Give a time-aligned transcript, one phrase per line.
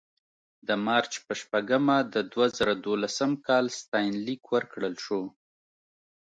[0.67, 5.21] د مارچ په شپږمه د دوه زره دولسم کال ستاینلیک ورکړل شو.